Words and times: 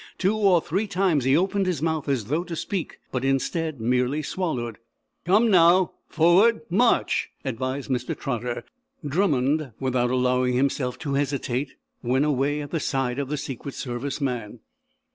Two 0.17 0.35
or 0.35 0.61
three 0.61 0.87
times 0.87 1.25
he 1.25 1.37
opened 1.37 1.67
his 1.67 1.79
mouth 1.79 2.09
as 2.09 2.25
though 2.25 2.43
to 2.45 2.55
speak, 2.55 2.99
but, 3.11 3.23
instead, 3.23 3.79
merely 3.79 4.23
swallowed. 4.23 4.79
"Come, 5.25 5.51
now 5.51 5.91
forward 6.09 6.61
march" 6.71 7.29
advised 7.45 7.87
Mr. 7.87 8.17
Trotter. 8.17 8.63
Drummond, 9.07 9.73
without 9.79 10.09
allowing 10.09 10.55
himself 10.55 10.97
to 11.05 11.13
hesitate, 11.13 11.75
went 12.01 12.25
away 12.25 12.61
at 12.61 12.71
the 12.71 12.79
side 12.79 13.19
of 13.19 13.29
the 13.29 13.37
Secret 13.37 13.75
Service 13.75 14.19
man. 14.19 14.61